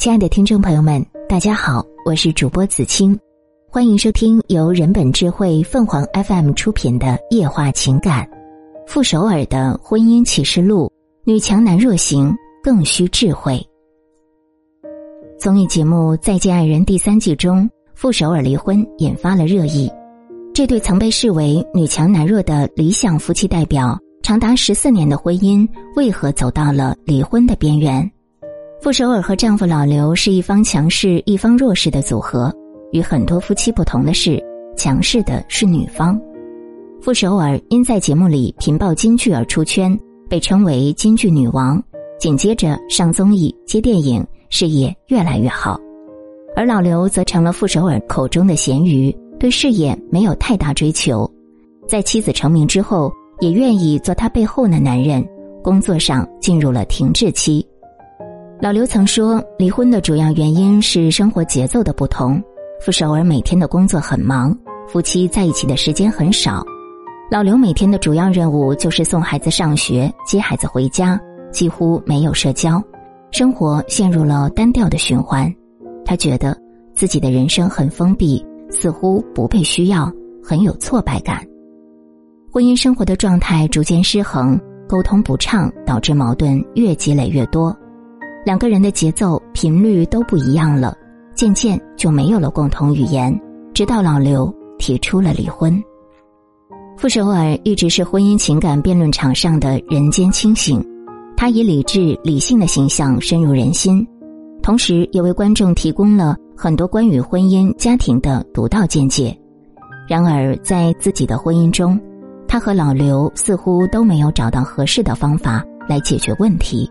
[0.00, 3.20] 亲爱的听众朋友们，大家好，我是主播子清，
[3.68, 8.24] 欢迎收听由人本智慧凤凰 FM 出品的《夜话情感》。
[8.86, 10.90] 傅首尔的婚姻启示录：
[11.22, 13.62] 女强男弱型更需智慧。
[15.38, 19.92] 综艺节目《再见爱人》第三季中，傅首尔离婚引发了热议。
[20.54, 28.10] 这对曾被视为女强男弱的理想夫妻代表，长达十四年的婚姻为何走到了离婚的边缘？
[28.82, 32.50] 傅首尔和丈夫老刘是一方强势一方弱势的组合，
[32.92, 34.42] 与很多夫妻不同的是，
[34.74, 36.18] 强势的是女方。
[37.02, 39.94] 傅首尔因在节目里频爆金句而出圈，
[40.30, 41.82] 被称为金句女王。
[42.18, 45.78] 紧接着上综艺、接电影，事业越来越好。
[46.56, 51.30] 而老刘则成了傅首尔口中的咸鱼，对事业没有太大追求，
[51.86, 55.22] 在妻子成名之后，也愿意做他背后的男人，
[55.62, 57.66] 工作上进入了停滞期。
[58.62, 62.42] 老刘曾说，离婚的主要原因是生活节奏的不同。
[62.78, 64.54] 傅首尔每天的工作很忙，
[64.86, 66.62] 夫妻在一起的时间很少。
[67.30, 71.18] 老刘每天的主要任务就是送孩子上学、接孩子回家，
[71.50, 72.82] 几乎没有社交，
[73.30, 75.50] 生活陷入了单调的循环。
[76.04, 76.54] 他觉得
[76.94, 80.12] 自己的人生很封闭，似乎不被需要，
[80.44, 81.42] 很有挫败感。
[82.52, 87.74] 婚姻生活的状态逐渐失衡，沟通不畅，导致矛盾越积累越多。
[88.44, 90.96] 两个人的节奏频率都不一样了，
[91.34, 93.38] 渐渐就没有了共同语言。
[93.72, 95.82] 直到老刘提出了离婚。
[96.96, 100.84] 傅首尔一直是婚姻情感辩论场上的人间清醒，
[101.36, 104.06] 他以理智理性的形象深入人心，
[104.62, 109.34] 同时也为观众提供了很多关于婚姻家庭的独到见解。
[110.08, 111.98] 然而，在自己的婚姻中，
[112.48, 116.90] 他和老刘似乎都没有找到合适的方法来解决问题。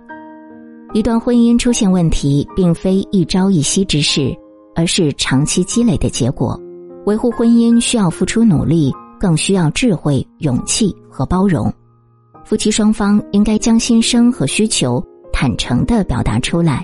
[0.92, 4.36] 一段婚姻出现问题，并非一朝一夕之事，
[4.76, 6.60] 而是长期积累的结果。
[7.06, 11.72] 维护婚姻需要付出努力，更需要智慧、勇气和包容。
[12.44, 16.84] 夫妻双方应该将心声和需求坦诚的表达出来。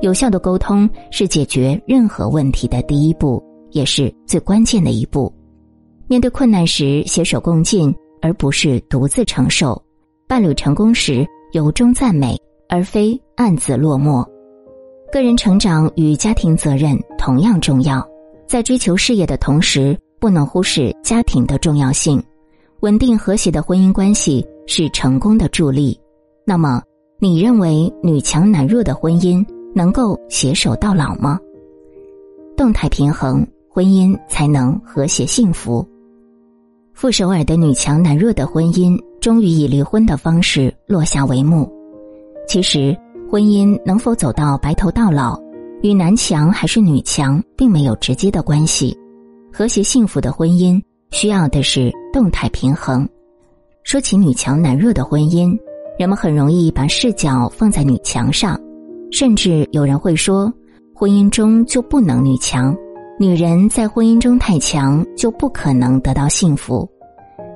[0.00, 3.42] 有效的沟通是解决任何问题的第一步，
[3.72, 5.32] 也是最关键的一步。
[6.06, 7.92] 面对困难时，携手共进，
[8.22, 9.80] 而不是独自承受。
[10.28, 12.36] 伴侣成功时，由衷赞美。
[12.70, 14.24] 而非暗自落寞，
[15.12, 18.08] 个人成长与家庭责任同样重要。
[18.46, 22.22] 在追求事业的同时，不能忽视家庭的重要性。
[22.80, 25.98] 稳定和谐的婚姻关系是成功的助力。
[26.46, 26.80] 那么，
[27.18, 29.44] 你认为女强男弱的婚姻
[29.74, 31.38] 能够携手到老吗？
[32.56, 35.84] 动态平衡，婚姻才能和谐幸福。
[36.94, 41.68] 傅首尔的女强男弱的婚姻，终于以离婚的方式落下帷幕。
[42.50, 42.98] 其实，
[43.30, 45.40] 婚姻能否走到白头到老，
[45.82, 48.92] 与男强还是女强并没有直接的关系。
[49.52, 53.08] 和谐幸福的婚姻需要的是动态平衡。
[53.84, 55.56] 说起女强男弱的婚姻，
[55.96, 58.60] 人们很容易把视角放在女强上，
[59.12, 60.52] 甚至有人会说，
[60.92, 62.76] 婚姻中就不能女强，
[63.16, 66.84] 女人在婚姻中太强就不可能得到幸福。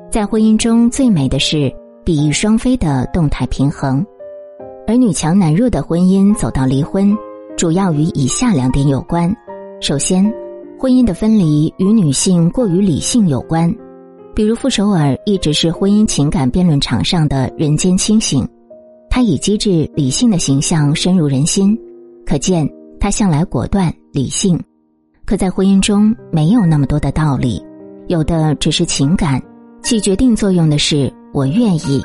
[0.08, 1.68] 在婚姻中最美的是
[2.04, 4.06] 比翼双飞的动态平衡。
[4.86, 7.16] 而女强男弱的婚姻走到离婚，
[7.56, 9.34] 主要与以下两点有关：
[9.80, 10.22] 首先，
[10.78, 13.74] 婚姻的分离与女性过于理性有关。
[14.34, 18.46] 比如傅首尔一直是婚姻情感辩论场上的人间清醒，
[19.08, 21.78] 他以机智理性的形象深入人心，
[22.26, 22.68] 可见
[23.00, 24.60] 他向来果断理性。
[25.24, 27.64] 可在婚姻中没有那么多的道理，
[28.08, 29.40] 有的只是情感，
[29.82, 32.04] 起决定作用的是我愿意。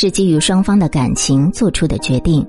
[0.00, 2.46] 是基于双方的感情做出的决定，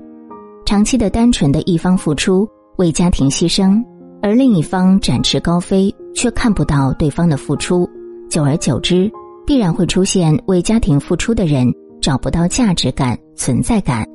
[0.64, 3.82] 长期的单纯的一方付出为家庭牺牲，
[4.22, 7.90] 而另一方展翅高飞，却看不到对方的付出，
[8.28, 9.10] 久而久之，
[9.44, 11.66] 必然会出现为家庭付出的人
[12.00, 14.06] 找不到价值感、存在感。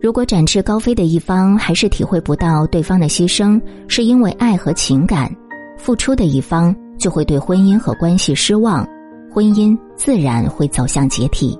[0.00, 5.30] 如果展翅高飞的一方还是体会不到对方的牺牲是因为爱和情感，
[5.76, 8.88] 付出的一方就会对婚姻和关系失望，
[9.30, 11.54] 婚姻自然会走向解体。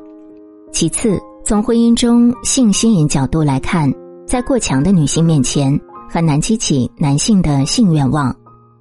[0.73, 3.93] 其次，从婚姻中性吸引角度来看，
[4.27, 5.79] 在过强的女性面前，
[6.09, 8.35] 很难激起男性的性愿望，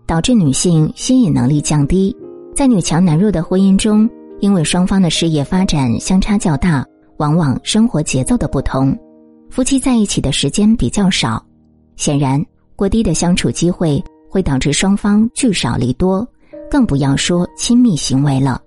[0.08, 2.16] 导致女性吸引能力降低。
[2.56, 4.10] 在女强男弱的婚姻中，
[4.40, 6.84] 因为双方的事业发展相差较大，
[7.18, 8.98] 往往生活节奏的不同，
[9.50, 11.46] 夫妻在一起的时间比较少，
[11.98, 12.44] 显然
[12.76, 16.26] 过低的相处机会会导致双方聚少离多，
[16.70, 18.62] 更不要说亲密行为了。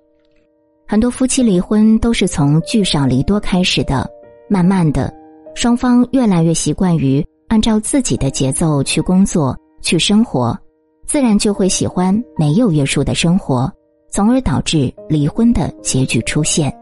[0.86, 4.08] 很多夫妻离婚都是从聚少离多开始的，
[4.48, 5.12] 慢慢的，
[5.54, 10.56] 双方越来越习惯于按照自己的节奏去工作、去生活，
[11.06, 13.72] 自然就会喜欢没有约束的生活，
[14.10, 16.72] 从而导致离婚的结局出现。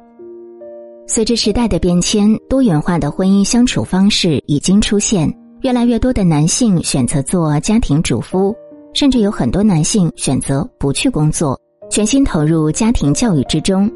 [1.07, 8.55] 随着时代的变迁，多元化的婚姻相处方式已经出现，越来越多的男性选择做家庭主夫，
[8.95, 11.59] 甚至有很多男性选择不去工作，
[11.93, 13.87] 全心投入家庭教育之中。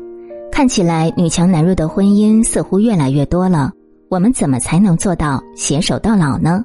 [0.52, 3.72] 看起来女强男弱的婚姻似乎越来越多了。
[4.10, 6.62] 我们怎么才能做到携手到老呢？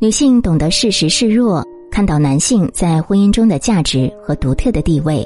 [0.00, 5.24] 女性懂得适时示弱，看到男性在婚姻中的价值和独特的地位，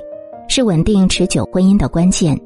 [0.51, 2.39] 是稳定持久婚姻的关键。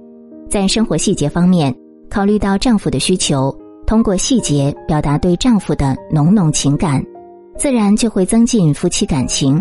[0.49, 1.75] 在生活细节方面，
[2.09, 3.53] 考虑到丈夫的需求，
[3.85, 7.05] 通过细节表达对丈夫的浓浓情感，
[7.59, 9.61] 自然就会增进夫妻感情。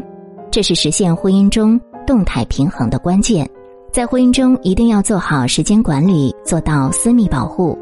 [0.52, 1.80] 这是实现婚姻中
[2.12, 3.50] 动态平衡的关键。
[3.90, 7.78] 在婚姻中，一定要做好时间管理，做到私密保护。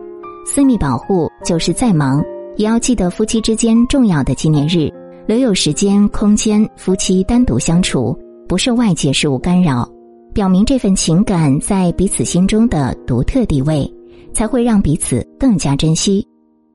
[0.46, 2.24] 私密保护就是再忙
[2.56, 4.88] 也要记得夫妻之间重要的纪念日，
[5.26, 8.16] 留有时间空间，夫妻单独相处，
[8.48, 9.90] 不受外界事物干扰，
[10.32, 13.92] 表明这份情感在彼此心中的独特地位，
[14.32, 16.24] 才会让彼此更加珍惜。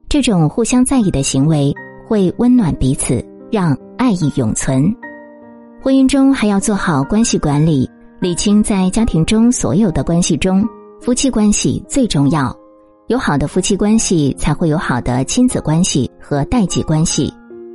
[0.08, 1.72] 这种互相在意的行为
[2.08, 4.92] 会温暖彼此，让爱意永存。
[5.84, 7.86] 婚姻中还要做好关系管理，
[8.18, 10.66] 理清在家庭中所有的关系中，
[10.98, 12.56] 夫妻关系最重要。
[13.08, 17.30] 有好的夫妻关系，才会有好的亲子关系和代际关系，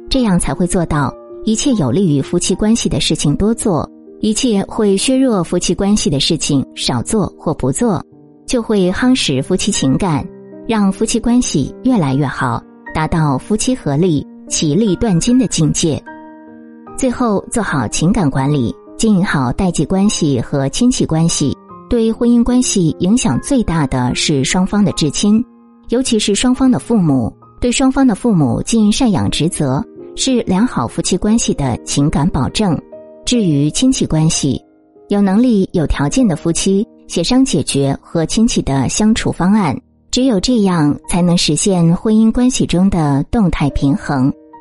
[0.10, 1.14] 这样才会做到
[1.46, 3.88] 一切有利于夫妻关系的事情多做，
[4.22, 8.04] 一切会削弱夫妻关系的事情少做或不做，
[8.48, 10.28] 就会夯实夫妻情感，
[10.68, 12.60] 让夫妻关系越来越好，
[12.92, 16.04] 达到夫妻合力、其利断金的境界。
[17.00, 21.56] 最后，做好情感管理，经营好代际关系和亲戚关系。
[21.90, 25.42] 对婚姻关系影响最大的是双方的至亲，
[25.88, 27.34] 尤其是双方的父母。
[27.62, 29.82] 对双方的父母尽赡养职责，
[30.18, 32.78] 是良好夫妻关系的情感保证。
[33.26, 34.62] 至于亲戚关系，
[35.08, 39.74] 有能力、有条件的夫妻协商解决和亲戚的相处方案，
[40.12, 44.30] 只有这样才能实现婚姻关系中的动态平衡，